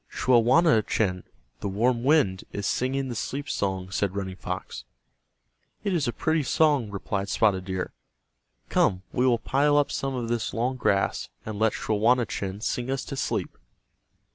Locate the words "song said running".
3.47-4.35